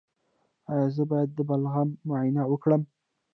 ایا 0.71 0.87
زه 0.95 1.03
باید 1.11 1.29
د 1.33 1.39
بلغم 1.49 1.89
معاینه 2.07 2.43
وکړم؟ 2.47 2.81